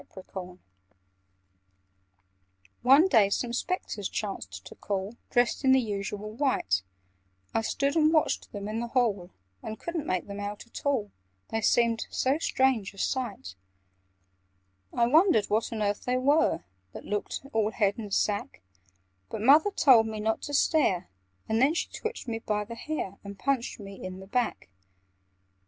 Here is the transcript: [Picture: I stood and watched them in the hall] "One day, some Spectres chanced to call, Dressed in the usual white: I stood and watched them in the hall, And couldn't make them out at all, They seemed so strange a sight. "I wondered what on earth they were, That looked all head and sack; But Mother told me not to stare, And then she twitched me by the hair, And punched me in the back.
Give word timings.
[Picture: 0.01 0.13
I 0.23 0.31
stood 0.31 0.33
and 0.33 0.51
watched 0.51 0.61
them 0.63 0.77
in 0.81 0.89
the 0.89 2.69
hall] 2.81 2.81
"One 2.81 3.07
day, 3.07 3.29
some 3.29 3.53
Spectres 3.53 4.09
chanced 4.09 4.65
to 4.65 4.73
call, 4.73 5.15
Dressed 5.29 5.63
in 5.63 5.73
the 5.73 5.79
usual 5.79 6.31
white: 6.31 6.81
I 7.53 7.61
stood 7.61 7.95
and 7.95 8.11
watched 8.11 8.51
them 8.51 8.67
in 8.67 8.79
the 8.79 8.87
hall, 8.87 9.29
And 9.61 9.79
couldn't 9.79 10.07
make 10.07 10.25
them 10.25 10.39
out 10.39 10.65
at 10.65 10.87
all, 10.87 11.11
They 11.49 11.61
seemed 11.61 12.07
so 12.09 12.39
strange 12.39 12.95
a 12.95 12.97
sight. 12.97 13.53
"I 14.91 15.05
wondered 15.05 15.51
what 15.51 15.71
on 15.71 15.83
earth 15.83 16.05
they 16.05 16.17
were, 16.17 16.63
That 16.93 17.05
looked 17.05 17.41
all 17.53 17.69
head 17.69 17.99
and 17.99 18.11
sack; 18.11 18.63
But 19.29 19.41
Mother 19.41 19.69
told 19.69 20.07
me 20.07 20.19
not 20.19 20.41
to 20.49 20.53
stare, 20.55 21.11
And 21.47 21.61
then 21.61 21.75
she 21.75 21.89
twitched 21.89 22.27
me 22.27 22.39
by 22.39 22.63
the 22.65 22.73
hair, 22.73 23.19
And 23.23 23.37
punched 23.37 23.79
me 23.79 24.03
in 24.03 24.19
the 24.19 24.25
back. 24.25 24.69